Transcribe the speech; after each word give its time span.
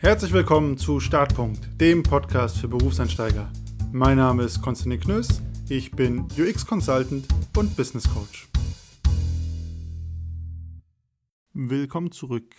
Herzlich 0.00 0.32
willkommen 0.32 0.78
zu 0.78 1.00
Startpunkt, 1.00 1.68
dem 1.80 2.04
Podcast 2.04 2.58
für 2.58 2.68
Berufseinsteiger. 2.68 3.50
Mein 3.90 4.18
Name 4.18 4.44
ist 4.44 4.62
Konstantin 4.62 5.00
Knöss, 5.00 5.42
ich 5.68 5.90
bin 5.90 6.20
UX-Consultant 6.38 7.26
und 7.56 7.76
Business 7.76 8.08
Coach. 8.08 8.48
Willkommen 11.52 12.12
zurück. 12.12 12.54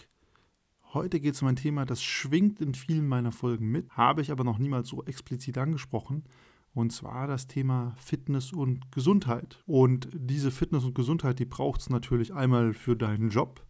Heute 0.94 1.21
geht 1.21 1.36
es 1.36 1.41
um 1.41 1.47
ein 1.47 1.55
Thema, 1.55 1.86
das 1.86 2.04
schwingt 2.04 2.60
in 2.60 2.74
vielen 2.74 3.08
meiner 3.08 3.31
Folgen 3.31 3.71
mit, 3.71 3.90
habe 3.92 4.21
ich 4.21 4.31
aber 4.31 4.44
noch 4.44 4.60
niemals 4.60 4.90
so 4.90 5.06
explizit 5.06 5.58
angesprochen. 5.58 6.26
Und 6.74 6.92
zwar 6.92 7.26
das 7.28 7.47
Thema 7.47 7.96
Fitness 7.97 8.51
und 8.51 8.92
Gesundheit. 8.92 9.63
Und 9.65 10.10
diese 10.13 10.51
Fitness 10.51 10.83
und 10.83 10.94
Gesundheit, 10.94 11.40
die 11.40 11.46
braucht 11.46 11.79
es 11.79 11.90
natürlich 11.90 12.33
einmal 12.33 12.74
für 12.74 12.97
deinen 12.97 13.29
Job, 13.29 13.65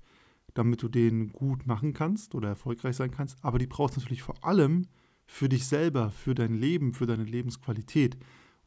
damit 0.60 0.84
du 0.84 0.89
den 0.89 1.32
gut 1.32 1.66
machen 1.66 1.94
kannst 1.94 2.36
oder 2.36 2.50
erfolgreich 2.50 2.98
sein 2.98 3.12
kannst. 3.12 3.44
Aber 3.46 3.59
die 3.59 3.66
brauchst 3.66 3.96
du 3.96 4.02
natürlich 4.02 4.23
vor 4.23 4.44
allem 4.44 4.88
für 5.26 5.48
dich 5.48 5.66
selber, 5.66 6.12
für 6.12 6.36
dein 6.36 6.54
Leben, 6.54 6.94
für 6.94 7.05
deine 7.05 7.23
Lebensqualität. 7.23 8.17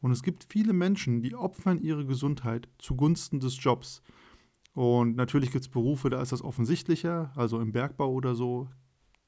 Und 0.01 0.11
es 0.11 0.23
gibt 0.23 0.47
viele 0.49 0.73
Menschen, 0.73 1.21
die 1.21 1.35
opfern 1.35 1.79
ihre 1.79 2.05
Gesundheit 2.05 2.67
zugunsten 2.79 3.39
des 3.39 3.63
Jobs. 3.63 4.01
Und 4.73 5.15
natürlich 5.15 5.51
gibt 5.51 5.65
es 5.65 5.69
Berufe, 5.69 6.09
da 6.09 6.19
ist 6.19 6.31
das 6.31 6.41
offensichtlicher, 6.41 7.31
also 7.35 7.59
im 7.59 7.73
Bergbau 7.73 8.11
oder 8.11 8.33
so. 8.33 8.67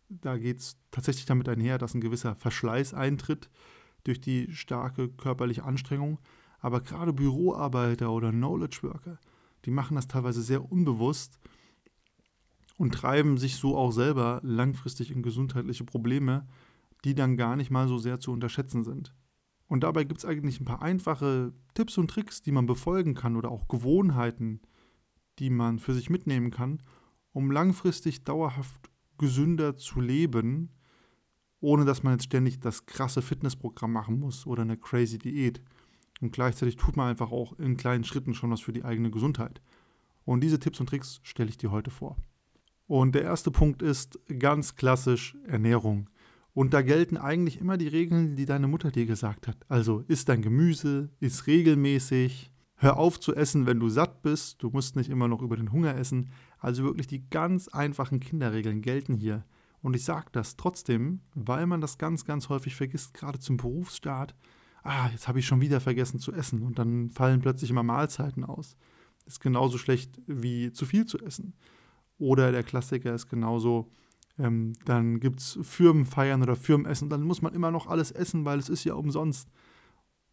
Da 0.10 0.38
geht 0.40 0.58
es 0.58 0.78
tatsächlich 0.90 1.26
damit 1.26 1.48
einher, 1.48 1.78
dass 1.78 1.94
ein 1.94 2.02
gewisser 2.02 2.34
Verschleiß 2.34 2.96
eintritt 2.96 3.52
durch 4.06 4.20
die 4.20 4.52
starke 4.52 5.10
körperliche 5.10 5.66
Anstrengung. 5.66 6.18
Aber 6.60 6.82
gerade 6.82 7.14
Büroarbeiter 7.14 8.12
oder 8.12 8.32
Knowledge 8.32 8.80
Worker, 8.82 9.20
die 9.66 9.72
machen 9.72 9.94
das 9.94 10.08
teilweise 10.08 10.42
sehr 10.42 10.72
unbewusst 10.72 11.40
und 12.78 12.94
treiben 12.94 13.38
sich 13.38 13.56
so 13.56 13.78
auch 13.78 13.92
selber 13.92 14.40
langfristig 14.44 15.12
in 15.12 15.24
gesundheitliche 15.24 15.84
Probleme, 15.84 16.48
die 17.04 17.16
dann 17.16 17.38
gar 17.38 17.56
nicht 17.56 17.72
mal 17.72 17.88
so 17.88 17.98
sehr 17.98 18.20
zu 18.20 18.32
unterschätzen 18.32 18.84
sind. 18.84 19.14
Und 19.68 19.84
dabei 19.84 20.04
gibt 20.04 20.20
es 20.20 20.26
eigentlich 20.26 20.60
ein 20.60 20.66
paar 20.66 20.82
einfache 20.82 21.54
Tipps 21.74 21.98
und 21.98 22.10
Tricks, 22.10 22.42
die 22.42 22.52
man 22.52 22.66
befolgen 22.66 23.16
kann 23.16 23.36
oder 23.36 23.50
auch 23.50 23.68
Gewohnheiten, 23.68 24.62
die 25.40 25.50
man 25.50 25.80
für 25.80 25.94
sich 25.94 26.10
mitnehmen 26.10 26.52
kann, 26.52 26.82
um 27.32 27.52
langfristig 27.52 28.24
dauerhaft 28.24 28.90
gesünder 29.18 29.76
zu 29.76 30.02
leben, 30.02 30.72
ohne 31.60 31.86
dass 31.86 32.04
man 32.04 32.14
jetzt 32.14 32.26
ständig 32.26 32.60
das 32.60 32.86
krasse 32.86 33.22
Fitnessprogramm 33.22 33.92
machen 33.92 34.20
muss 34.20 34.46
oder 34.46 34.62
eine 34.62 34.78
crazy 34.78 35.18
Diät. 35.18 35.62
Und 36.22 36.32
gleichzeitig 36.32 36.76
tut 36.76 36.96
man 36.96 37.10
einfach 37.10 37.32
auch 37.32 37.58
in 37.60 37.78
kleinen 37.78 38.04
Schritten 38.04 38.34
schon 38.34 38.52
was 38.52 38.62
für 38.62 38.74
die 38.74 38.86
eigene 38.86 39.12
Gesundheit. 39.12 39.62
Und 40.26 40.42
diese 40.42 40.60
Tipps 40.60 40.80
und 40.80 40.88
Tricks 40.88 41.20
stelle 41.24 41.50
ich 41.50 41.58
dir 41.58 41.72
heute 41.72 41.92
vor. 41.92 42.18
Und 42.88 43.16
der 43.16 43.24
erste 43.24 43.52
Punkt 43.52 43.82
ist 43.82 44.20
ganz 44.40 44.76
klassisch 44.76 45.36
Ernährung. 45.48 46.10
Und 46.54 46.74
da 46.74 46.82
gelten 46.82 47.18
eigentlich 47.18 47.60
immer 47.60 47.78
die 47.78 47.88
Regeln, 47.88 48.36
die 48.36 48.46
deine 48.46 48.68
Mutter 48.68 48.92
dir 48.92 49.06
gesagt 49.06 49.48
hat. 49.48 49.58
Also 49.68 50.04
isst 50.08 50.30
dein 50.30 50.42
Gemüse, 50.42 51.10
isst 51.20 51.48
regelmäßig, 51.48 52.52
hör 52.76 52.98
auf 52.98 53.20
zu 53.20 53.36
essen, 53.36 53.66
wenn 53.66 53.80
du 53.80 53.90
satt 53.90 54.22
bist, 54.22 54.64
du 54.64 54.70
musst 54.70 54.96
nicht 54.96 55.10
immer 55.10 55.28
noch 55.28 55.42
über 55.42 55.58
den 55.58 55.72
Hunger 55.72 55.96
essen. 55.96 56.30
Also 56.60 56.84
wirklich 56.84 57.08
die 57.08 57.30
ganz 57.30 57.68
einfachen 57.68 58.20
Kinderregeln 58.20 58.82
gelten 58.82 59.16
hier. 59.16 59.44
Und 59.82 59.96
ich 59.96 60.06
sage 60.06 60.28
das 60.32 60.56
trotzdem, 60.56 61.22
weil 61.34 61.68
man 61.68 61.82
das 61.82 61.98
ganz, 61.98 62.26
ganz 62.26 62.50
häufig 62.50 62.76
vergisst, 62.76 63.14
gerade 63.14 63.40
zum 63.40 63.58
Berufsstart. 63.58 64.34
Ah, 64.84 65.10
jetzt 65.12 65.28
habe 65.28 65.40
ich 65.40 65.46
schon 65.46 65.62
wieder 65.62 65.82
vergessen 65.82 66.20
zu 66.20 66.32
essen 66.32 66.64
und 66.64 66.80
dann 66.80 67.10
fallen 67.10 67.42
plötzlich 67.42 67.70
immer 67.70 67.84
Mahlzeiten 67.84 68.44
aus. 68.44 68.78
Ist 69.26 69.42
genauso 69.42 69.78
schlecht 69.78 70.22
wie 70.26 70.72
zu 70.72 70.86
viel 70.86 71.06
zu 71.06 71.20
essen. 71.20 71.54
Oder 72.18 72.52
der 72.52 72.64
Klassiker 72.64 73.14
ist 73.14 73.30
genauso, 73.30 73.92
ähm, 74.38 74.74
dann 74.86 75.20
gibt 75.20 75.40
es 75.40 75.60
Firmenfeiern 75.62 76.42
oder 76.42 76.56
Firmenessen, 76.56 77.10
dann 77.10 77.24
muss 77.24 77.42
man 77.42 77.54
immer 77.54 77.72
noch 77.72 77.88
alles 77.88 78.12
essen, 78.12 78.46
weil 78.46 78.60
es 78.60 78.70
ist 78.70 78.84
ja 78.84 78.94
umsonst. 78.94 79.50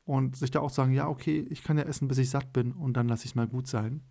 Und 0.05 0.36
sich 0.36 0.50
da 0.50 0.60
auch 0.60 0.70
sagen, 0.70 0.92
ja, 0.92 1.08
okay, 1.08 1.47
ich 1.50 1.62
kann 1.62 1.78
ja 1.78 1.84
essen, 1.84 2.08
bis 2.08 2.19
ich 2.19 2.30
satt 2.30 2.53
bin 2.53 2.72
und 2.72 2.97
dann 2.97 3.09
lasse 3.09 3.25
ich 3.25 3.32
es 3.32 3.34
mal 3.37 3.47
gut 3.47 3.69
sein. 3.69 4.03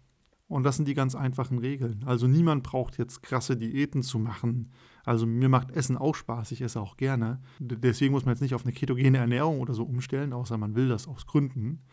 Und 0.47 0.63
das 0.63 0.75
sind 0.75 0.87
die 0.87 0.93
ganz 0.93 1.15
einfachen 1.15 1.59
Regeln. 1.59 2.03
Also 2.05 2.27
niemand 2.27 2.63
braucht 2.63 2.97
jetzt 2.97 3.23
krasse 3.23 3.55
Diäten 3.55 4.03
zu 4.03 4.19
machen. 4.19 4.71
Also 5.05 5.25
mir 5.25 5.47
macht 5.47 5.71
Essen 5.71 5.97
auch 5.97 6.13
Spaß, 6.13 6.51
ich 6.51 6.61
esse 6.61 6.81
auch 6.81 6.97
gerne. 6.97 7.41
Deswegen 7.59 8.11
muss 8.11 8.25
man 8.25 8.33
jetzt 8.33 8.41
nicht 8.41 8.53
auf 8.53 8.65
eine 8.65 8.73
ketogene 8.73 9.17
Ernährung 9.17 9.61
oder 9.61 9.73
so 9.73 9.83
umstellen, 9.83 10.33
außer 10.33 10.57
man 10.57 10.75
will 10.75 10.89
das 10.89 11.07
aus 11.07 11.25
Gründen. 11.25 11.83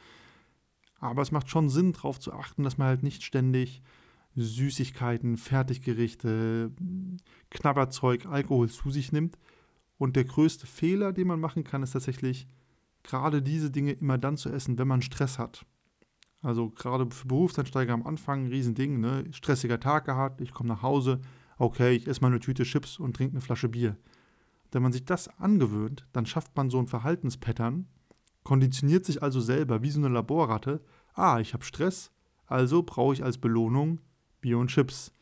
Aber 0.98 1.22
es 1.22 1.30
macht 1.30 1.48
schon 1.48 1.68
Sinn, 1.68 1.92
darauf 1.92 2.18
zu 2.18 2.32
achten, 2.32 2.64
dass 2.64 2.78
man 2.78 2.88
halt 2.88 3.04
nicht 3.04 3.22
ständig 3.22 3.80
Süßigkeiten, 4.40 5.36
Fertiggerichte, 5.36 6.72
Knabberzeug, 7.50 8.26
Alkohol 8.26 8.68
zu 8.68 8.90
sich 8.90 9.12
nimmt. 9.12 9.38
Und 9.98 10.16
der 10.16 10.24
größte 10.24 10.66
Fehler, 10.66 11.12
den 11.12 11.26
man 11.26 11.40
machen 11.40 11.64
kann, 11.64 11.82
ist 11.82 11.92
tatsächlich 11.92 12.46
gerade 13.02 13.42
diese 13.42 13.70
Dinge 13.70 13.92
immer 13.92 14.18
dann 14.18 14.36
zu 14.36 14.50
essen, 14.50 14.78
wenn 14.78 14.88
man 14.88 15.02
Stress 15.02 15.38
hat. 15.38 15.66
Also 16.40 16.70
gerade 16.70 17.10
für 17.10 17.26
Berufseinsteiger 17.26 17.92
am 17.92 18.06
Anfang 18.06 18.44
ein 18.44 18.48
Riesending, 18.48 19.00
ne? 19.00 19.24
stressiger 19.32 19.80
Tag 19.80 20.04
gehabt, 20.04 20.40
ich 20.40 20.52
komme 20.52 20.68
nach 20.68 20.82
Hause, 20.82 21.20
okay, 21.58 21.92
ich 21.92 22.06
esse 22.06 22.20
mal 22.20 22.28
eine 22.28 22.38
Tüte 22.38 22.62
Chips 22.62 22.98
und 22.98 23.16
trinke 23.16 23.32
eine 23.32 23.40
Flasche 23.40 23.68
Bier. 23.68 23.96
Wenn 24.70 24.82
man 24.82 24.92
sich 24.92 25.04
das 25.04 25.28
angewöhnt, 25.40 26.06
dann 26.12 26.26
schafft 26.26 26.56
man 26.56 26.70
so 26.70 26.78
ein 26.78 26.86
Verhaltenspattern, 26.86 27.88
konditioniert 28.44 29.04
sich 29.04 29.22
also 29.22 29.40
selber 29.40 29.82
wie 29.82 29.90
so 29.90 29.98
eine 29.98 30.08
Laborratte, 30.08 30.80
ah, 31.14 31.40
ich 31.40 31.54
habe 31.54 31.64
Stress, 31.64 32.12
also 32.46 32.82
brauche 32.82 33.14
ich 33.14 33.24
als 33.24 33.38
Belohnung 33.38 34.00
Bier 34.40 34.58
und 34.58 34.68
Chips. 34.68 35.12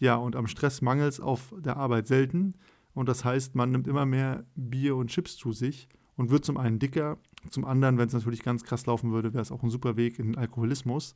Ja, 0.00 0.16
und 0.16 0.36
am 0.36 0.46
Stress 0.46 0.82
mangelt 0.82 1.12
es 1.12 1.20
auf 1.20 1.54
der 1.58 1.76
Arbeit 1.76 2.06
selten. 2.06 2.54
Und 2.94 3.08
das 3.08 3.24
heißt, 3.24 3.54
man 3.54 3.70
nimmt 3.70 3.86
immer 3.86 4.06
mehr 4.06 4.44
Bier 4.54 4.96
und 4.96 5.08
Chips 5.08 5.36
zu 5.36 5.52
sich 5.52 5.88
und 6.16 6.30
wird 6.30 6.44
zum 6.44 6.56
einen 6.56 6.78
dicker, 6.78 7.18
zum 7.50 7.64
anderen, 7.64 7.98
wenn 7.98 8.06
es 8.06 8.14
natürlich 8.14 8.42
ganz 8.42 8.64
krass 8.64 8.86
laufen 8.86 9.12
würde, 9.12 9.34
wäre 9.34 9.42
es 9.42 9.52
auch 9.52 9.62
ein 9.62 9.70
super 9.70 9.96
Weg 9.96 10.18
in 10.18 10.26
den 10.26 10.38
Alkoholismus. 10.38 11.14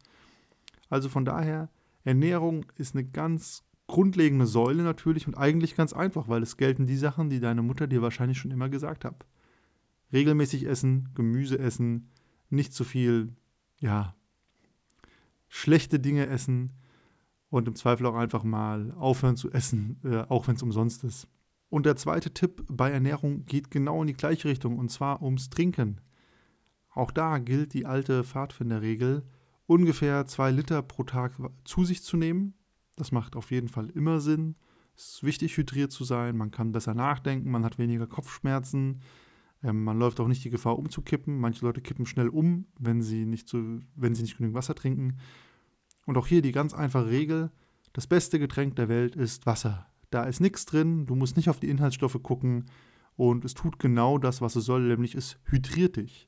Also 0.90 1.08
von 1.08 1.24
daher, 1.24 1.70
Ernährung 2.04 2.66
ist 2.76 2.94
eine 2.94 3.04
ganz 3.04 3.64
grundlegende 3.86 4.46
Säule 4.46 4.82
natürlich 4.82 5.26
und 5.26 5.36
eigentlich 5.36 5.74
ganz 5.74 5.92
einfach, 5.92 6.28
weil 6.28 6.42
es 6.42 6.56
gelten 6.56 6.86
die 6.86 6.96
Sachen, 6.96 7.30
die 7.30 7.40
deine 7.40 7.62
Mutter 7.62 7.86
dir 7.86 8.02
wahrscheinlich 8.02 8.38
schon 8.38 8.50
immer 8.50 8.68
gesagt 8.68 9.04
hat. 9.04 9.26
Regelmäßig 10.12 10.66
essen, 10.66 11.10
Gemüse 11.14 11.58
essen, 11.58 12.10
nicht 12.50 12.72
zu 12.72 12.84
viel, 12.84 13.34
ja, 13.80 14.14
schlechte 15.48 15.98
Dinge 16.00 16.26
essen, 16.26 16.72
und 17.50 17.68
im 17.68 17.74
Zweifel 17.74 18.06
auch 18.06 18.14
einfach 18.14 18.44
mal 18.44 18.92
aufhören 18.92 19.36
zu 19.36 19.50
essen, 19.50 20.00
äh, 20.04 20.18
auch 20.28 20.48
wenn 20.48 20.56
es 20.56 20.62
umsonst 20.62 21.04
ist. 21.04 21.28
Und 21.70 21.86
der 21.86 21.96
zweite 21.96 22.32
Tipp 22.32 22.64
bei 22.68 22.90
Ernährung 22.90 23.44
geht 23.44 23.70
genau 23.70 24.00
in 24.00 24.06
die 24.06 24.16
gleiche 24.16 24.48
Richtung 24.48 24.78
und 24.78 24.90
zwar 24.90 25.22
ums 25.22 25.50
Trinken. 25.50 26.00
Auch 26.90 27.10
da 27.10 27.38
gilt 27.38 27.74
die 27.74 27.86
alte 27.86 28.24
Pfadfinderregel, 28.24 29.22
ungefähr 29.66 30.26
zwei 30.26 30.50
Liter 30.50 30.82
pro 30.82 31.04
Tag 31.04 31.32
zu 31.64 31.84
sich 31.84 32.02
zu 32.02 32.16
nehmen. 32.16 32.54
Das 32.96 33.12
macht 33.12 33.36
auf 33.36 33.50
jeden 33.50 33.68
Fall 33.68 33.90
immer 33.90 34.20
Sinn. 34.20 34.56
Es 34.96 35.14
ist 35.14 35.22
wichtig, 35.22 35.56
hydriert 35.56 35.92
zu 35.92 36.04
sein. 36.04 36.36
Man 36.36 36.50
kann 36.50 36.72
besser 36.72 36.94
nachdenken, 36.94 37.50
man 37.50 37.64
hat 37.64 37.78
weniger 37.78 38.06
Kopfschmerzen. 38.06 39.00
Ähm, 39.62 39.84
man 39.84 39.98
läuft 39.98 40.18
auch 40.20 40.26
nicht 40.26 40.44
die 40.44 40.50
Gefahr 40.50 40.78
umzukippen. 40.78 41.38
Manche 41.38 41.64
Leute 41.64 41.80
kippen 41.80 42.06
schnell 42.06 42.28
um, 42.28 42.66
wenn 42.78 43.02
sie 43.02 43.24
nicht, 43.24 43.48
zu, 43.48 43.80
wenn 43.94 44.14
sie 44.14 44.22
nicht 44.22 44.38
genügend 44.38 44.56
Wasser 44.56 44.74
trinken. 44.74 45.18
Und 46.08 46.16
auch 46.16 46.26
hier 46.26 46.40
die 46.40 46.52
ganz 46.52 46.72
einfache 46.72 47.10
Regel, 47.10 47.50
das 47.92 48.06
beste 48.06 48.38
Getränk 48.38 48.76
der 48.76 48.88
Welt 48.88 49.14
ist 49.14 49.44
Wasser. 49.44 49.88
Da 50.08 50.24
ist 50.24 50.40
nichts 50.40 50.64
drin, 50.64 51.04
du 51.04 51.14
musst 51.14 51.36
nicht 51.36 51.50
auf 51.50 51.60
die 51.60 51.68
Inhaltsstoffe 51.68 52.18
gucken 52.22 52.64
und 53.14 53.44
es 53.44 53.52
tut 53.52 53.78
genau 53.78 54.16
das, 54.16 54.40
was 54.40 54.56
es 54.56 54.64
soll, 54.64 54.88
nämlich 54.88 55.14
es 55.14 55.36
hydriert 55.44 55.96
dich. 55.96 56.26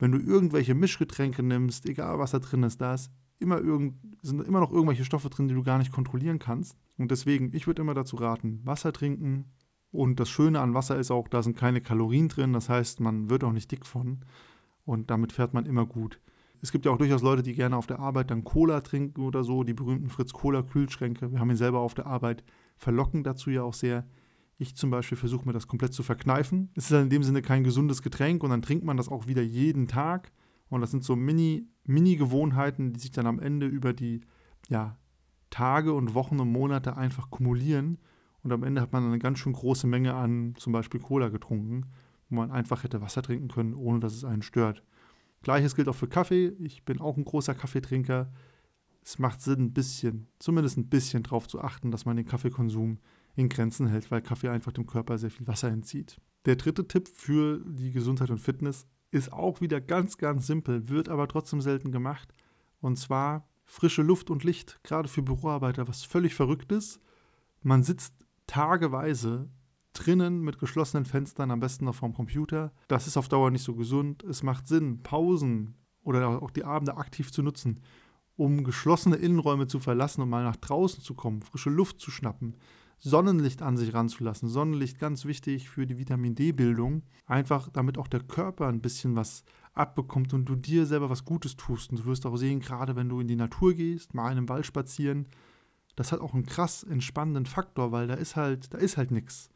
Wenn 0.00 0.10
du 0.10 0.18
irgendwelche 0.18 0.74
Mischgetränke 0.74 1.44
nimmst, 1.44 1.88
egal 1.88 2.18
was 2.18 2.32
da 2.32 2.40
drin 2.40 2.64
ist, 2.64 2.80
da 2.80 2.94
ist 2.94 3.12
immer 3.38 3.60
irgend, 3.60 3.94
sind 4.20 4.42
immer 4.42 4.58
noch 4.58 4.72
irgendwelche 4.72 5.04
Stoffe 5.04 5.30
drin, 5.30 5.46
die 5.46 5.54
du 5.54 5.62
gar 5.62 5.78
nicht 5.78 5.92
kontrollieren 5.92 6.40
kannst. 6.40 6.76
Und 6.98 7.12
deswegen, 7.12 7.54
ich 7.54 7.68
würde 7.68 7.82
immer 7.82 7.94
dazu 7.94 8.16
raten, 8.16 8.62
Wasser 8.64 8.92
trinken. 8.92 9.44
Und 9.92 10.18
das 10.18 10.28
Schöne 10.28 10.58
an 10.58 10.74
Wasser 10.74 10.98
ist 10.98 11.12
auch, 11.12 11.28
da 11.28 11.44
sind 11.44 11.56
keine 11.56 11.80
Kalorien 11.80 12.26
drin, 12.26 12.52
das 12.52 12.68
heißt, 12.68 12.98
man 12.98 13.30
wird 13.30 13.44
auch 13.44 13.52
nicht 13.52 13.70
dick 13.70 13.86
von. 13.86 14.24
Und 14.84 15.08
damit 15.08 15.30
fährt 15.30 15.54
man 15.54 15.66
immer 15.66 15.86
gut 15.86 16.18
es 16.62 16.72
gibt 16.72 16.84
ja 16.84 16.92
auch 16.92 16.98
durchaus 16.98 17.22
Leute, 17.22 17.42
die 17.42 17.54
gerne 17.54 17.76
auf 17.76 17.86
der 17.86 18.00
Arbeit 18.00 18.30
dann 18.30 18.44
Cola 18.44 18.80
trinken 18.80 19.22
oder 19.22 19.44
so, 19.44 19.64
die 19.64 19.72
berühmten 19.72 20.10
Fritz-Cola-Kühlschränke. 20.10 21.32
Wir 21.32 21.40
haben 21.40 21.50
ihn 21.50 21.56
selber 21.56 21.80
auf 21.80 21.94
der 21.94 22.06
Arbeit, 22.06 22.44
verlocken 22.76 23.24
dazu 23.24 23.50
ja 23.50 23.62
auch 23.62 23.74
sehr. 23.74 24.06
Ich 24.58 24.76
zum 24.76 24.90
Beispiel 24.90 25.16
versuche 25.16 25.46
mir 25.46 25.54
das 25.54 25.66
komplett 25.66 25.94
zu 25.94 26.02
verkneifen. 26.02 26.70
Es 26.74 26.84
ist 26.84 26.92
dann 26.92 27.04
in 27.04 27.10
dem 27.10 27.22
Sinne 27.22 27.40
kein 27.40 27.64
gesundes 27.64 28.02
Getränk 28.02 28.42
und 28.44 28.50
dann 28.50 28.60
trinkt 28.60 28.84
man 28.84 28.98
das 28.98 29.08
auch 29.08 29.26
wieder 29.26 29.42
jeden 29.42 29.88
Tag. 29.88 30.32
Und 30.68 30.82
das 30.82 30.90
sind 30.90 31.02
so 31.02 31.16
Mini-Gewohnheiten, 31.16 32.84
Mini 32.84 32.92
die 32.92 33.00
sich 33.00 33.10
dann 33.10 33.26
am 33.26 33.40
Ende 33.40 33.66
über 33.66 33.94
die 33.94 34.20
ja, 34.68 34.98
Tage 35.48 35.94
und 35.94 36.14
Wochen 36.14 36.38
und 36.40 36.52
Monate 36.52 36.96
einfach 36.96 37.30
kumulieren. 37.30 37.98
Und 38.42 38.52
am 38.52 38.62
Ende 38.62 38.82
hat 38.82 38.92
man 38.92 39.04
eine 39.04 39.18
ganz 39.18 39.38
schön 39.38 39.54
große 39.54 39.86
Menge 39.86 40.14
an 40.14 40.54
zum 40.56 40.72
Beispiel 40.72 41.00
Cola 41.00 41.28
getrunken, 41.28 41.86
wo 42.28 42.36
man 42.36 42.50
einfach 42.50 42.84
hätte 42.84 43.00
Wasser 43.00 43.22
trinken 43.22 43.48
können, 43.48 43.74
ohne 43.74 44.00
dass 44.00 44.14
es 44.14 44.24
einen 44.24 44.42
stört. 44.42 44.82
Gleiches 45.42 45.74
gilt 45.74 45.88
auch 45.88 45.94
für 45.94 46.08
Kaffee. 46.08 46.52
Ich 46.58 46.84
bin 46.84 47.00
auch 47.00 47.16
ein 47.16 47.24
großer 47.24 47.54
Kaffeetrinker. 47.54 48.32
Es 49.02 49.18
macht 49.18 49.40
Sinn, 49.40 49.60
ein 49.66 49.72
bisschen, 49.72 50.28
zumindest 50.38 50.76
ein 50.76 50.88
bisschen 50.88 51.22
drauf 51.22 51.48
zu 51.48 51.60
achten, 51.60 51.90
dass 51.90 52.04
man 52.04 52.16
den 52.16 52.26
Kaffeekonsum 52.26 52.98
in 53.36 53.48
Grenzen 53.48 53.86
hält, 53.86 54.10
weil 54.10 54.20
Kaffee 54.20 54.48
einfach 54.48 54.72
dem 54.72 54.86
Körper 54.86 55.16
sehr 55.16 55.30
viel 55.30 55.46
Wasser 55.46 55.68
entzieht. 55.68 56.20
Der 56.44 56.56
dritte 56.56 56.86
Tipp 56.86 57.08
für 57.08 57.60
die 57.64 57.92
Gesundheit 57.92 58.30
und 58.30 58.38
Fitness 58.38 58.86
ist 59.10 59.32
auch 59.32 59.60
wieder 59.60 59.80
ganz, 59.80 60.18
ganz 60.18 60.46
simpel, 60.46 60.88
wird 60.88 61.08
aber 61.08 61.28
trotzdem 61.28 61.60
selten 61.60 61.92
gemacht. 61.92 62.32
Und 62.80 62.96
zwar 62.96 63.48
frische 63.64 64.02
Luft 64.02 64.30
und 64.30 64.44
Licht, 64.44 64.80
gerade 64.82 65.08
für 65.08 65.22
Büroarbeiter, 65.22 65.88
was 65.88 66.02
völlig 66.02 66.34
verrückt 66.34 66.72
ist. 66.72 67.00
Man 67.62 67.82
sitzt 67.82 68.14
tageweise 68.46 69.48
drinnen 69.92 70.40
mit 70.40 70.58
geschlossenen 70.58 71.04
Fenstern, 71.04 71.50
am 71.50 71.60
besten 71.60 71.84
noch 71.84 71.94
vorm 71.94 72.14
Computer. 72.14 72.72
Das 72.88 73.06
ist 73.06 73.16
auf 73.16 73.28
Dauer 73.28 73.50
nicht 73.50 73.64
so 73.64 73.74
gesund. 73.74 74.22
Es 74.24 74.42
macht 74.42 74.68
Sinn, 74.68 75.02
Pausen 75.02 75.74
oder 76.02 76.42
auch 76.42 76.50
die 76.50 76.64
Abende 76.64 76.96
aktiv 76.96 77.32
zu 77.32 77.42
nutzen, 77.42 77.80
um 78.36 78.64
geschlossene 78.64 79.16
Innenräume 79.16 79.66
zu 79.66 79.80
verlassen 79.80 80.22
und 80.22 80.30
mal 80.30 80.44
nach 80.44 80.56
draußen 80.56 81.02
zu 81.02 81.14
kommen, 81.14 81.42
frische 81.42 81.70
Luft 81.70 82.00
zu 82.00 82.10
schnappen, 82.10 82.56
Sonnenlicht 83.02 83.62
an 83.62 83.78
sich 83.78 83.94
ranzulassen. 83.94 84.48
Sonnenlicht 84.48 84.98
ganz 84.98 85.24
wichtig 85.24 85.70
für 85.70 85.86
die 85.86 85.96
Vitamin 85.96 86.34
D-Bildung. 86.34 87.02
Einfach 87.24 87.70
damit 87.72 87.96
auch 87.96 88.08
der 88.08 88.20
Körper 88.20 88.68
ein 88.68 88.82
bisschen 88.82 89.16
was 89.16 89.42
abbekommt 89.72 90.34
und 90.34 90.44
du 90.44 90.54
dir 90.54 90.84
selber 90.84 91.08
was 91.08 91.24
Gutes 91.24 91.56
tust. 91.56 91.90
Und 91.90 92.00
du 92.00 92.04
wirst 92.04 92.26
auch 92.26 92.36
sehen, 92.36 92.60
gerade 92.60 92.96
wenn 92.96 93.08
du 93.08 93.20
in 93.20 93.26
die 93.26 93.36
Natur 93.36 93.72
gehst, 93.72 94.12
mal 94.12 94.30
in 94.30 94.36
einem 94.36 94.48
Wald 94.50 94.66
spazieren, 94.66 95.28
das 95.96 96.12
hat 96.12 96.20
auch 96.20 96.34
einen 96.34 96.44
krass 96.44 96.82
entspannenden 96.82 97.46
Faktor, 97.46 97.90
weil 97.90 98.06
da 98.06 98.14
ist 98.14 98.36
halt, 98.36 98.72
da 98.74 98.78
ist 98.78 98.98
halt 98.98 99.10
nichts. 99.10 99.48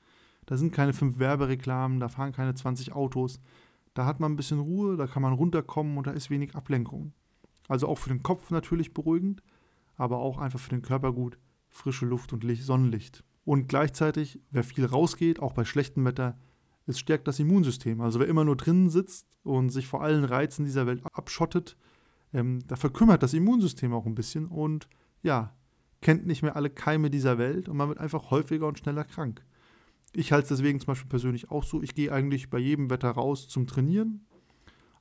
Da 0.46 0.56
sind 0.56 0.72
keine 0.72 0.92
fünf 0.92 1.18
Werbereklamen, 1.18 2.00
da 2.00 2.08
fahren 2.08 2.32
keine 2.32 2.54
20 2.54 2.92
Autos. 2.92 3.40
Da 3.94 4.06
hat 4.06 4.20
man 4.20 4.32
ein 4.32 4.36
bisschen 4.36 4.60
Ruhe, 4.60 4.96
da 4.96 5.06
kann 5.06 5.22
man 5.22 5.32
runterkommen 5.32 5.96
und 5.96 6.06
da 6.06 6.10
ist 6.10 6.30
wenig 6.30 6.54
Ablenkung. 6.54 7.12
Also 7.68 7.88
auch 7.88 7.98
für 7.98 8.10
den 8.10 8.22
Kopf 8.22 8.50
natürlich 8.50 8.92
beruhigend, 8.92 9.42
aber 9.96 10.18
auch 10.18 10.38
einfach 10.38 10.60
für 10.60 10.70
den 10.70 10.82
Körper 10.82 11.12
gut. 11.12 11.38
Frische 11.68 12.06
Luft 12.06 12.32
und 12.32 12.44
Licht, 12.44 12.64
Sonnenlicht. 12.64 13.24
Und 13.44 13.68
gleichzeitig, 13.68 14.40
wer 14.50 14.64
viel 14.64 14.84
rausgeht, 14.84 15.40
auch 15.40 15.52
bei 15.52 15.64
schlechtem 15.64 16.04
Wetter, 16.04 16.38
es 16.86 16.98
stärkt 16.98 17.28
das 17.28 17.38
Immunsystem. 17.38 18.00
Also 18.00 18.20
wer 18.20 18.26
immer 18.26 18.44
nur 18.44 18.56
drinnen 18.56 18.90
sitzt 18.90 19.26
und 19.42 19.70
sich 19.70 19.86
vor 19.86 20.02
allen 20.02 20.24
Reizen 20.24 20.64
dieser 20.64 20.86
Welt 20.86 21.02
abschottet, 21.12 21.76
ähm, 22.32 22.64
da 22.66 22.76
verkümmert 22.76 23.22
das 23.22 23.34
Immunsystem 23.34 23.92
auch 23.92 24.06
ein 24.06 24.14
bisschen 24.14 24.46
und 24.46 24.88
ja, 25.22 25.54
kennt 26.00 26.26
nicht 26.26 26.42
mehr 26.42 26.56
alle 26.56 26.68
Keime 26.68 27.10
dieser 27.10 27.38
Welt 27.38 27.68
und 27.68 27.76
man 27.76 27.88
wird 27.88 27.98
einfach 27.98 28.30
häufiger 28.30 28.66
und 28.66 28.78
schneller 28.78 29.04
krank. 29.04 29.42
Ich 30.14 30.32
halte 30.32 30.44
es 30.44 30.58
deswegen 30.58 30.80
zum 30.80 30.88
Beispiel 30.88 31.08
persönlich 31.08 31.50
auch 31.50 31.64
so. 31.64 31.82
Ich 31.82 31.94
gehe 31.94 32.12
eigentlich 32.12 32.50
bei 32.50 32.58
jedem 32.58 32.90
Wetter 32.90 33.10
raus 33.10 33.48
zum 33.48 33.66
Trainieren. 33.66 34.26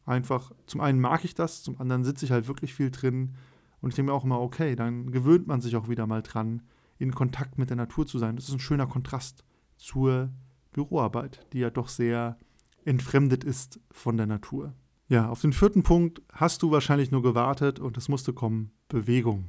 Einfach, 0.06 0.52
zum 0.66 0.82
einen 0.82 1.00
mag 1.00 1.24
ich 1.24 1.36
das, 1.36 1.64
zum 1.64 1.80
anderen 1.80 2.04
sitze 2.04 2.26
ich 2.26 2.32
halt 2.32 2.48
wirklich 2.48 2.74
viel 2.74 2.92
drin. 2.92 3.36
Und 3.80 3.90
ich 3.90 3.96
denke 3.96 4.12
mir 4.12 4.18
auch 4.18 4.24
immer, 4.24 4.42
okay, 4.42 4.76
dann 4.76 5.12
gewöhnt 5.12 5.48
man 5.48 5.62
sich 5.62 5.76
auch 5.76 5.88
wieder 5.88 6.08
mal 6.08 6.22
dran, 6.22 6.62
in 6.98 7.14
Kontakt 7.14 7.58
mit 7.58 7.70
der 7.70 7.78
Natur 7.78 8.06
zu 8.06 8.18
sein. 8.18 8.36
Das 8.36 8.48
ist 8.48 8.54
ein 8.54 8.60
schöner 8.60 8.88
Kontrast 8.88 9.44
zur 9.78 10.30
Büroarbeit, 10.72 11.46
die 11.54 11.60
ja 11.60 11.70
doch 11.70 11.88
sehr 11.88 12.38
entfremdet 12.86 13.44
ist 13.44 13.80
von 13.92 14.18
der 14.18 14.26
Natur. 14.26 14.74
Ja, 15.08 15.30
auf 15.30 15.42
den 15.42 15.54
vierten 15.54 15.84
Punkt 15.84 16.22
hast 16.32 16.64
du 16.64 16.72
wahrscheinlich 16.72 17.12
nur 17.12 17.22
gewartet 17.22 17.80
und 17.80 17.98
es 17.98 18.10
musste 18.10 18.34
kommen, 18.34 18.72
Bewegung. 18.88 19.46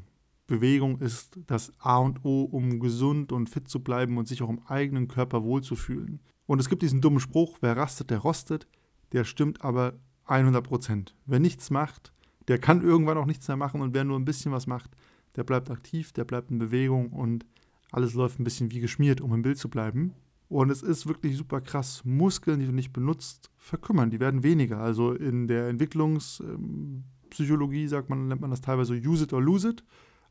Bewegung 0.47 1.01
ist 1.01 1.39
das 1.47 1.73
A 1.79 1.99
und 1.99 2.25
O, 2.25 2.43
um 2.43 2.81
gesund 2.81 3.33
und 3.33 3.49
fit 3.49 3.69
zu 3.69 3.81
bleiben 3.81 4.19
und 4.19 4.29
sich 4.29 4.43
auch 4.43 4.51
im 4.51 4.61
eigenen 4.67 5.09
Körper 5.09 5.43
wohlzufühlen. 5.43 6.21
Und 6.47 6.61
es 6.61 6.69
gibt 6.69 6.83
diesen 6.83 7.01
dummen 7.01 7.21
Spruch, 7.21 7.59
wer 7.61 7.77
rastet, 7.77 8.11
der 8.11 8.19
rostet. 8.19 8.67
Der 9.13 9.25
stimmt 9.25 9.65
aber 9.65 9.95
100 10.27 10.63
Prozent. 10.63 11.15
Wer 11.27 11.41
nichts 11.41 11.71
macht, 11.71 12.13
der 12.49 12.59
kann 12.59 12.83
irgendwann 12.83 13.19
auch 13.19 13.27
nichts 13.27 13.49
mehr 13.49 13.57
machen 13.57 13.81
und 13.81 13.95
wer 13.95 14.05
nur 14.05 14.19
ein 14.19 14.27
bisschen 14.27 14.53
was 14.53 14.67
macht, 14.67 14.91
der 15.37 15.45
bleibt 15.45 15.71
aktiv, 15.71 16.13
der 16.13 16.25
bleibt 16.25 16.51
in 16.51 16.59
Bewegung 16.59 17.11
und 17.11 17.47
alles 17.91 18.15
läuft 18.15 18.41
ein 18.41 18.45
bisschen 18.45 18.71
wie 18.71 18.81
geschmiert, 18.81 19.21
um 19.21 19.33
im 19.33 19.43
Bild 19.43 19.59
zu 19.59 19.71
bleiben. 19.71 20.15
Und 20.49 20.71
es 20.71 20.83
ist 20.83 21.07
wirklich 21.07 21.37
super 21.37 21.61
krass. 21.61 22.03
Muskeln, 22.05 22.59
die 22.61 22.67
du 22.67 22.73
nicht 22.73 22.93
benutzt, 22.93 23.51
verkümmern. 23.57 24.11
Die 24.11 24.21
werden 24.21 24.43
weniger. 24.43 24.79
Also 24.79 25.13
in 25.13 25.49
der 25.49 25.69
Entwicklungspsychologie 25.69 27.89
sagt 27.89 28.11
man, 28.11 28.29
nennt 28.29 28.41
man 28.41 28.51
das 28.51 28.61
teilweise 28.61 28.95
use 28.95 29.25
it 29.25 29.33
or 29.33 29.43
lose 29.43 29.69
it. 29.69 29.83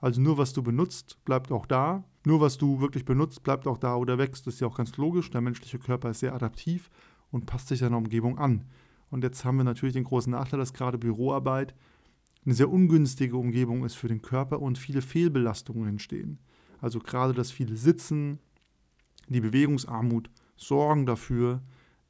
Also 0.03 0.19
nur 0.19 0.37
was 0.37 0.51
du 0.51 0.61
benutzt, 0.61 1.17
bleibt 1.23 1.49
auch 1.53 1.65
da. 1.65 2.03
Nur 2.25 2.41
was 2.41 2.57
du 2.57 2.81
wirklich 2.81 3.05
benutzt, 3.05 3.41
bleibt 3.41 3.67
auch 3.67 3.77
da 3.77 3.95
oder 3.95 4.17
wächst. 4.17 4.45
Das 4.45 4.55
ist 4.55 4.59
ja 4.59 4.67
auch 4.67 4.75
ganz 4.75 4.97
logisch. 4.97 5.31
Der 5.31 5.39
menschliche 5.39 5.79
Körper 5.79 6.09
ist 6.09 6.19
sehr 6.19 6.35
adaptiv 6.35 6.89
und 7.31 7.45
passt 7.45 7.69
sich 7.69 7.79
seiner 7.79 7.95
Umgebung 7.95 8.37
an. 8.37 8.65
Und 9.09 9.23
jetzt 9.23 9.45
haben 9.45 9.55
wir 9.55 9.63
natürlich 9.63 9.93
den 9.93 10.03
großen 10.03 10.29
Nachteil, 10.29 10.59
dass 10.59 10.73
gerade 10.73 10.97
Büroarbeit 10.97 11.73
eine 12.43 12.53
sehr 12.53 12.69
ungünstige 12.69 13.37
Umgebung 13.37 13.85
ist 13.85 13.95
für 13.95 14.09
den 14.09 14.21
Körper 14.21 14.61
und 14.61 14.77
viele 14.77 15.01
Fehlbelastungen 15.01 15.87
entstehen. 15.87 16.39
Also 16.81 16.99
gerade 16.99 17.31
das 17.31 17.51
viele 17.51 17.77
Sitzen, 17.77 18.39
die 19.29 19.39
Bewegungsarmut 19.39 20.29
sorgen 20.57 21.05
dafür, 21.05 21.61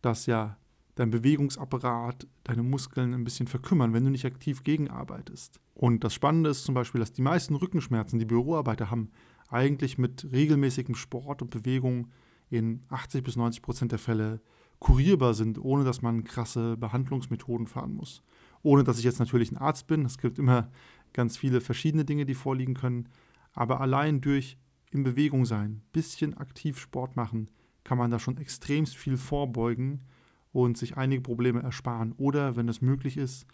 dass 0.02 0.26
ja 0.26 0.58
dein 0.96 1.10
Bewegungsapparat, 1.10 2.28
deine 2.44 2.64
Muskeln 2.64 3.14
ein 3.14 3.24
bisschen 3.24 3.48
verkümmern, 3.48 3.94
wenn 3.94 4.04
du 4.04 4.12
nicht 4.12 4.26
aktiv 4.26 4.64
gegenarbeitest. 4.64 5.60
Und 5.74 6.04
das 6.04 6.14
Spannende 6.14 6.50
ist 6.50 6.64
zum 6.64 6.76
Beispiel, 6.76 7.00
dass 7.00 7.14
die 7.14 7.22
meisten 7.22 7.56
Rückenschmerzen, 7.56 8.20
die 8.20 8.26
Büroarbeiter 8.26 8.92
haben, 8.92 9.12
eigentlich 9.50 9.98
mit 9.98 10.32
regelmäßigem 10.32 10.96
Sport 10.96 11.42
und 11.42 11.52
Bewegung 11.52 12.10
in 12.50 12.84
80 12.90 13.24
bis 13.24 13.36
90 13.36 13.62
Prozent 13.62 13.92
der 13.92 14.00
Fälle 14.00 14.42
kurierbar 14.80 15.34
sind, 15.34 15.64
ohne 15.64 15.84
dass 15.84 16.02
man 16.02 16.24
krasse 16.24 16.78
Behandlungsmethoden 16.78 17.68
fahren 17.68 17.94
muss. 17.94 18.22
Ohne 18.62 18.84
dass 18.84 18.98
ich 18.98 19.04
jetzt 19.04 19.20
natürlich 19.20 19.52
ein 19.52 19.58
Arzt 19.58 19.88
bin. 19.88 20.06
Es 20.06 20.18
gibt 20.18 20.40
immer 20.40 20.72
ganz 21.14 21.38
viele 21.38 21.62
verschiedene 21.62 22.06
Dinge, 22.06 22.26
die 22.26 22.34
vorliegen 22.34 22.74
können. 22.74 23.10
Aber 23.54 23.82
allein 23.82 24.22
durch 24.22 24.58
in 24.92 25.04
Bewegung 25.04 25.46
sein, 25.46 25.82
bisschen 25.92 26.36
aktiv 26.36 26.78
Sport 26.80 27.16
machen, 27.16 27.50
kann 27.84 27.98
man 27.98 28.12
da 28.12 28.20
schon 28.20 28.38
extremst 28.38 28.96
viel 28.96 29.18
vorbeugen 29.18 30.02
und 30.54 30.78
sich 30.78 30.96
einige 30.96 31.22
Probleme 31.22 31.62
ersparen. 31.62 32.14
Oder, 32.14 32.56
wenn 32.56 32.70
es 32.70 32.82
möglich 32.82 33.18
ist, 33.18 33.46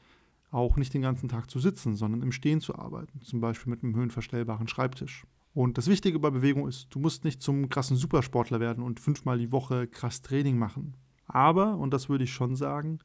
auch 0.51 0.77
nicht 0.77 0.93
den 0.93 1.01
ganzen 1.01 1.29
Tag 1.29 1.49
zu 1.49 1.59
sitzen, 1.59 1.95
sondern 1.95 2.21
im 2.21 2.31
Stehen 2.31 2.61
zu 2.61 2.75
arbeiten, 2.75 3.21
zum 3.21 3.39
Beispiel 3.39 3.71
mit 3.71 3.83
einem 3.83 3.95
höhenverstellbaren 3.95 4.67
Schreibtisch. 4.67 5.25
Und 5.53 5.77
das 5.77 5.87
Wichtige 5.87 6.19
bei 6.19 6.29
Bewegung 6.29 6.67
ist, 6.67 6.87
du 6.91 6.99
musst 6.99 7.23
nicht 7.23 7.41
zum 7.41 7.69
krassen 7.69 7.97
Supersportler 7.97 8.59
werden 8.59 8.83
und 8.83 8.99
fünfmal 8.99 9.39
die 9.39 9.51
Woche 9.51 9.87
krass 9.87 10.21
Training 10.21 10.57
machen. 10.57 10.95
Aber, 11.25 11.77
und 11.77 11.91
das 11.91 12.09
würde 12.09 12.23
ich 12.23 12.33
schon 12.33 12.55
sagen, 12.55 12.99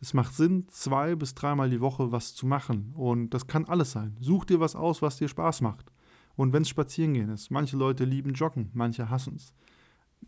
es 0.00 0.12
macht 0.12 0.34
Sinn, 0.34 0.66
zwei 0.68 1.14
bis 1.14 1.34
dreimal 1.34 1.70
die 1.70 1.80
Woche 1.80 2.12
was 2.12 2.34
zu 2.34 2.46
machen. 2.46 2.92
Und 2.94 3.30
das 3.30 3.46
kann 3.46 3.64
alles 3.64 3.92
sein. 3.92 4.16
Such 4.20 4.44
dir 4.44 4.60
was 4.60 4.76
aus, 4.76 5.02
was 5.02 5.16
dir 5.16 5.28
Spaß 5.28 5.62
macht. 5.62 5.90
Und 6.36 6.52
wenn 6.52 6.62
es 6.62 6.68
Spazierengehen 6.68 7.30
ist, 7.30 7.50
manche 7.50 7.76
Leute 7.76 8.04
lieben 8.04 8.34
Joggen, 8.34 8.70
manche 8.74 9.08
hassen 9.08 9.36
es. 9.36 9.54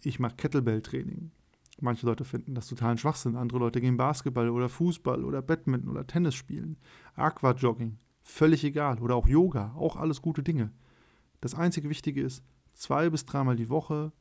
Ich 0.02 0.18
mache 0.18 0.36
Kettlebell-Training. 0.36 1.30
Manche 1.78 2.06
Leute 2.06 2.24
finden 2.24 2.54
das 2.54 2.68
totalen 2.68 2.96
Schwachsinn. 2.96 3.36
Andere 3.36 3.58
Leute 3.58 3.80
gehen 3.80 3.96
Basketball 3.96 4.48
oder 4.48 4.68
Fußball 4.68 5.24
oder 5.24 5.42
Badminton 5.42 5.90
oder 5.90 6.06
Tennis 6.06 6.34
spielen. 6.34 6.78
Aquajogging, 7.14 7.98
völlig 8.22 8.64
egal. 8.64 8.98
Oder 9.00 9.14
auch 9.14 9.28
Yoga, 9.28 9.74
auch 9.76 9.96
alles 9.96 10.22
gute 10.22 10.42
Dinge. 10.42 10.72
Das 11.40 11.54
einzige 11.54 11.90
Wichtige 11.90 12.22
ist, 12.22 12.42
zwei 12.72 13.10
bis 13.10 13.26
dreimal 13.26 13.56
die 13.56 13.68
Woche 13.68 14.12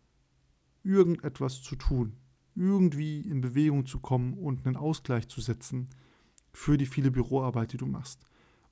irgendetwas 0.83 1.61
zu 1.61 1.75
tun. 1.75 2.17
Irgendwie 2.55 3.21
in 3.21 3.41
Bewegung 3.41 3.85
zu 3.85 3.99
kommen 3.99 4.33
und 4.33 4.65
einen 4.65 4.77
Ausgleich 4.77 5.27
zu 5.27 5.41
setzen 5.41 5.89
für 6.53 6.77
die 6.77 6.85
viele 6.85 7.11
Büroarbeit, 7.11 7.73
die 7.73 7.77
du 7.77 7.85
machst. 7.85 8.25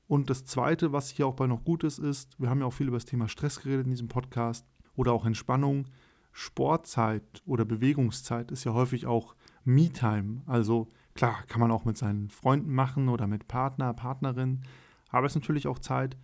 Und 0.08 0.30
das 0.30 0.46
Zweite, 0.46 0.92
was 0.92 1.10
hier 1.10 1.28
auch 1.28 1.36
bei 1.36 1.48
noch 1.48 1.64
gut 1.64 1.84
ist, 1.84 2.00
ist, 2.00 2.40
wir 2.40 2.50
haben 2.50 2.60
ja 2.60 2.66
auch 2.66 2.74
viel 2.74 2.88
über 2.88 2.98
das 2.98 3.06
Thema 3.06 3.28
Stress 3.28 3.62
geredet 3.62 3.86
in 3.86 3.92
diesem 3.92 4.08
Podcast 4.10 4.66
oder 4.96 5.14
auch 5.14 5.26
Entspannung. 5.26 5.88
Sportzeit 6.34 7.44
oder 7.46 7.64
Bewegungszeit 7.64 8.52
ist 8.52 8.64
ja 8.64 8.74
häufig 8.74 9.06
auch 9.06 9.36
Me-Time. 9.64 10.42
Also 10.48 10.90
klar, 11.14 11.44
kann 11.48 11.62
man 11.62 11.72
auch 11.72 11.86
mit 11.86 11.98
seinen 11.98 12.30
Freunden 12.30 12.74
machen 12.74 13.08
oder 13.08 13.28
mit 13.28 13.48
Partner, 13.48 13.94
Partnerin. 13.94 14.62
Aber 15.10 15.28
es 15.28 15.34
ist 15.34 15.42
natürlich 15.42 15.68
auch 15.68 15.80
Zeit, 15.80 16.18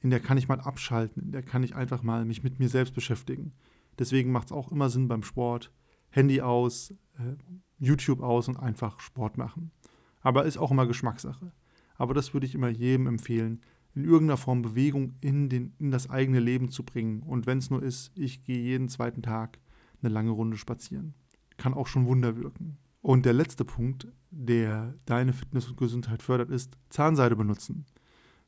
in 0.00 0.10
der 0.10 0.20
kann 0.20 0.38
ich 0.38 0.48
mal 0.48 0.60
abschalten, 0.60 1.24
in 1.24 1.32
der 1.32 1.42
kann 1.42 1.64
ich 1.64 1.74
einfach 1.74 2.02
mal 2.02 2.24
mich 2.24 2.44
mit 2.44 2.60
mir 2.60 2.68
selbst 2.68 2.94
beschäftigen. 2.94 3.52
Deswegen 3.98 4.30
macht 4.30 4.46
es 4.46 4.52
auch 4.52 4.70
immer 4.70 4.88
Sinn 4.90 5.08
beim 5.08 5.24
Sport, 5.24 5.72
Handy 6.10 6.40
aus, 6.40 6.92
äh, 7.18 7.34
YouTube 7.78 8.20
aus 8.20 8.46
und 8.48 8.58
einfach 8.58 9.00
Sport 9.00 9.36
machen. 9.36 9.72
Aber 10.20 10.44
ist 10.44 10.58
auch 10.58 10.70
immer 10.70 10.86
Geschmackssache. 10.86 11.52
Aber 11.96 12.14
das 12.14 12.32
würde 12.32 12.46
ich 12.46 12.54
immer 12.54 12.68
jedem 12.68 13.06
empfehlen, 13.06 13.60
in 13.96 14.04
irgendeiner 14.04 14.36
Form 14.36 14.60
Bewegung 14.60 15.14
in, 15.22 15.48
den, 15.48 15.72
in 15.78 15.90
das 15.90 16.10
eigene 16.10 16.38
Leben 16.38 16.70
zu 16.70 16.84
bringen. 16.84 17.22
Und 17.22 17.46
wenn 17.46 17.58
es 17.58 17.70
nur 17.70 17.82
ist, 17.82 18.12
ich 18.14 18.44
gehe 18.44 18.60
jeden 18.60 18.90
zweiten 18.90 19.22
Tag 19.22 19.58
eine 20.02 20.12
lange 20.12 20.30
Runde 20.30 20.58
spazieren. 20.58 21.14
Kann 21.56 21.72
auch 21.72 21.86
schon 21.86 22.06
Wunder 22.06 22.36
wirken. 22.36 22.76
Und 23.00 23.24
der 23.24 23.32
letzte 23.32 23.64
Punkt, 23.64 24.06
der 24.30 24.94
deine 25.06 25.32
Fitness 25.32 25.68
und 25.68 25.78
Gesundheit 25.78 26.22
fördert, 26.22 26.50
ist 26.50 26.76
Zahnseide 26.90 27.36
benutzen. 27.36 27.86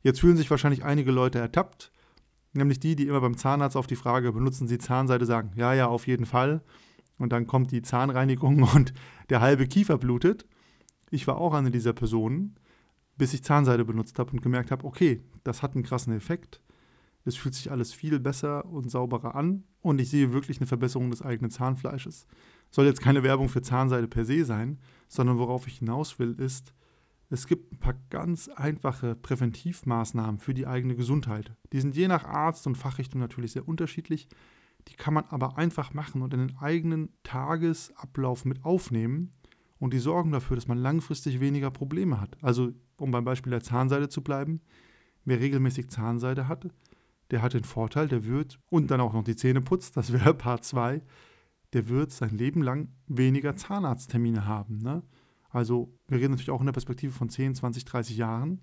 Jetzt 0.03 0.19
fühlen 0.19 0.37
sich 0.37 0.51
wahrscheinlich 0.51 0.85
einige 0.85 1.11
Leute 1.11 1.39
ertappt, 1.39 1.91
nämlich 2.53 2.79
die, 2.79 2.95
die 2.95 3.07
immer 3.07 3.21
beim 3.21 3.35
Zahnarzt 3.35 3.75
auf 3.75 3.87
die 3.87 3.95
Frage, 3.95 4.31
benutzen 4.31 4.67
Sie 4.67 4.77
Zahnseide, 4.77 5.25
sagen, 5.25 5.51
ja, 5.55 5.73
ja, 5.73 5.87
auf 5.87 6.05
jeden 6.05 6.27
Fall. 6.27 6.61
Und 7.17 7.33
dann 7.33 7.47
kommt 7.47 7.71
die 7.71 7.81
Zahnreinigung 7.81 8.61
und 8.75 8.93
der 9.29 9.41
halbe 9.41 9.65
Kiefer 9.65 9.97
blutet. 9.97 10.45
Ich 11.09 11.25
war 11.25 11.39
auch 11.39 11.55
eine 11.55 11.71
dieser 11.71 11.93
Personen 11.93 12.55
bis 13.19 13.33
ich 13.33 13.43
Zahnseide 13.43 13.85
benutzt 13.85 14.17
habe 14.17 14.31
und 14.31 14.41
gemerkt 14.41 14.71
habe, 14.71 14.85
okay, 14.85 15.21
das 15.43 15.61
hat 15.61 15.75
einen 15.75 15.83
krassen 15.83 16.15
Effekt. 16.15 16.61
Es 17.25 17.35
fühlt 17.35 17.53
sich 17.53 17.69
alles 17.69 17.93
viel 17.93 18.19
besser 18.19 18.65
und 18.65 18.89
sauberer 18.89 19.35
an 19.35 19.65
und 19.81 19.99
ich 19.99 20.09
sehe 20.09 20.31
wirklich 20.31 20.57
eine 20.57 20.67
Verbesserung 20.67 21.11
des 21.11 21.21
eigenen 21.21 21.51
Zahnfleisches. 21.51 22.25
Soll 22.71 22.85
jetzt 22.85 23.01
keine 23.01 23.21
Werbung 23.21 23.49
für 23.49 23.61
Zahnseide 23.61 24.07
per 24.07 24.23
se 24.23 24.45
sein, 24.45 24.79
sondern 25.09 25.37
worauf 25.37 25.67
ich 25.67 25.79
hinaus 25.79 26.17
will, 26.17 26.33
ist, 26.39 26.73
es 27.29 27.45
gibt 27.45 27.73
ein 27.73 27.77
paar 27.77 27.95
ganz 28.09 28.47
einfache 28.47 29.15
Präventivmaßnahmen 29.15 30.39
für 30.39 30.53
die 30.53 30.65
eigene 30.65 30.95
Gesundheit. 30.95 31.53
Die 31.73 31.81
sind 31.81 31.95
je 31.95 32.07
nach 32.07 32.23
Arzt 32.23 32.65
und 32.67 32.77
Fachrichtung 32.77 33.19
natürlich 33.19 33.51
sehr 33.51 33.67
unterschiedlich. 33.67 34.29
Die 34.87 34.95
kann 34.95 35.13
man 35.13 35.25
aber 35.25 35.57
einfach 35.57 35.93
machen 35.93 36.21
und 36.21 36.33
in 36.33 36.47
den 36.47 36.57
eigenen 36.57 37.09
Tagesablauf 37.23 38.45
mit 38.45 38.63
aufnehmen 38.63 39.33
und 39.79 39.93
die 39.93 39.99
sorgen 39.99 40.31
dafür, 40.31 40.55
dass 40.55 40.67
man 40.67 40.77
langfristig 40.77 41.39
weniger 41.39 41.71
Probleme 41.71 42.19
hat. 42.19 42.37
Also, 42.41 42.73
um 42.97 43.11
beim 43.11 43.25
Beispiel 43.25 43.51
der 43.51 43.63
Zahnseide 43.63 44.09
zu 44.09 44.21
bleiben, 44.21 44.61
wer 45.25 45.39
regelmäßig 45.39 45.89
Zahnseide 45.89 46.47
hat, 46.47 46.67
der 47.31 47.41
hat 47.41 47.53
den 47.53 47.63
Vorteil, 47.63 48.07
der 48.07 48.25
wird 48.25 48.59
und 48.69 48.91
dann 48.91 49.01
auch 49.01 49.13
noch 49.13 49.23
die 49.23 49.35
Zähne 49.35 49.61
putzt, 49.61 49.95
das 49.97 50.11
wäre 50.11 50.33
Part 50.37 50.65
2, 50.65 51.01
der 51.73 51.87
wird 51.87 52.11
sein 52.11 52.37
Leben 52.37 52.61
lang 52.61 52.89
weniger 53.07 53.55
Zahnarzttermine 53.55 54.45
haben. 54.45 54.79
Ne? 54.79 55.03
Also 55.49 55.93
wir 56.07 56.17
reden 56.17 56.31
natürlich 56.31 56.51
auch 56.51 56.59
in 56.59 56.65
der 56.65 56.73
Perspektive 56.73 57.13
von 57.13 57.29
10, 57.29 57.55
20, 57.55 57.85
30 57.85 58.17
Jahren, 58.17 58.61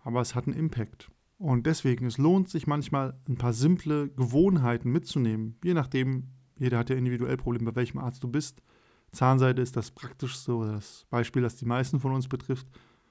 aber 0.00 0.20
es 0.20 0.34
hat 0.34 0.46
einen 0.46 0.56
Impact. 0.56 1.10
Und 1.38 1.66
deswegen, 1.66 2.06
es 2.06 2.18
lohnt 2.18 2.48
sich 2.48 2.66
manchmal 2.66 3.18
ein 3.28 3.36
paar 3.36 3.52
simple 3.52 4.08
Gewohnheiten 4.08 4.90
mitzunehmen, 4.90 5.58
je 5.62 5.74
nachdem, 5.74 6.28
jeder 6.58 6.78
hat 6.78 6.88
ja 6.88 6.96
individuell 6.96 7.36
Probleme, 7.36 7.70
bei 7.72 7.76
welchem 7.76 7.98
Arzt 7.98 8.22
du 8.24 8.28
bist. 8.28 8.62
Zahnseide 9.16 9.62
ist 9.62 9.76
das 9.76 9.90
praktischste 9.90 10.54
oder 10.54 10.72
das 10.72 11.06
Beispiel, 11.10 11.42
das 11.42 11.56
die 11.56 11.66
meisten 11.66 12.00
von 12.00 12.12
uns 12.12 12.28
betrifft, 12.28 12.66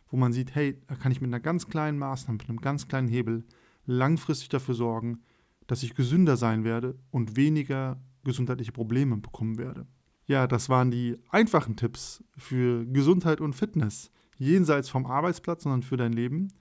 wo 0.09 0.17
man 0.17 0.31
sieht, 0.31 0.55
hey, 0.55 0.81
da 0.87 0.95
kann 0.95 1.11
ich 1.11 1.19
mit 1.19 1.29
einer 1.29 1.39
ganz 1.39 1.67
kleinen 1.67 1.99
Maßnahme, 1.99 2.37
mit 2.37 2.49
einem 2.49 2.61
ganz 2.61 2.87
kleinen 2.87 3.07
Hebel 3.07 3.43
langfristig 3.85 4.49
dafür 4.49 4.75
sorgen, 4.75 5.21
dass 5.67 5.83
ich 5.83 5.95
gesünder 5.95 6.37
sein 6.37 6.63
werde 6.63 6.97
und 7.11 7.35
weniger 7.35 7.99
gesundheitliche 8.23 8.71
Probleme 8.71 9.17
bekommen 9.17 9.57
werde. 9.57 9.87
Ja, 10.27 10.47
das 10.47 10.69
waren 10.69 10.89
die 10.89 11.17
einfachen 11.29 11.75
Tipps 11.75 12.23
für 12.37 12.85
Gesundheit 12.85 13.41
und 13.41 13.53
Fitness, 13.53 14.11
jenseits 14.37 14.89
vom 14.89 15.05
Arbeitsplatz, 15.05 15.63
sondern 15.63 15.83
für 15.83 15.97
dein 15.97 16.13
Leben. 16.13 16.51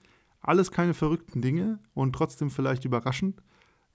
Alles 0.41 0.71
keine 0.71 0.93
verrückten 0.93 1.41
Dinge 1.41 1.79
und 1.93 2.13
trotzdem 2.13 2.51
vielleicht 2.51 2.85
überraschend. 2.85 3.41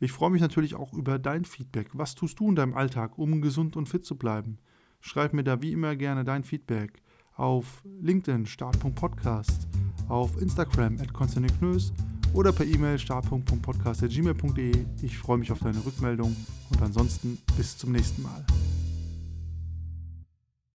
Ich 0.01 0.13
freue 0.13 0.31
mich 0.31 0.41
natürlich 0.41 0.75
auch 0.75 0.93
über 0.93 1.19
dein 1.19 1.45
Feedback. 1.45 1.91
Was 1.93 2.15
tust 2.15 2.41
du 2.41 2.49
in 2.49 2.57
deinem 2.57 2.75
Alltag, 2.75 3.19
um 3.19 3.41
gesund 3.43 3.77
und 3.77 3.89
fit 3.89 4.05
zu 4.05 4.17
bleiben? 4.17 4.59
Schreib 5.01 5.33
mir 5.33 5.45
da 5.45 5.63
wie 5.63 5.73
immer 5.73 5.97
gerne 5.97 6.25
dein 6.25 6.45
Feedback 6.45 7.03
auf 7.37 7.83
LinkedIn 8.03 8.47
start.podcast, 8.47 9.67
auf 10.09 10.41
Instagram 10.41 10.99
at 11.01 11.13
Knös 11.59 11.93
oder 12.35 12.53
per 12.53 12.67
E-Mail 12.67 12.99
start.podcast.gmail.de. 12.99 14.85
Ich 15.03 15.19
freue 15.19 15.39
mich 15.39 15.51
auf 15.51 15.61
deine 15.61 15.85
Rückmeldung 15.85 16.37
und 16.71 16.83
ansonsten 16.83 17.39
bis 17.57 17.79
zum 17.79 17.93
nächsten 17.93 18.23
Mal. 18.23 18.45